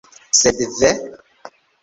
Sed, 0.37 0.63
ve! 0.79 0.91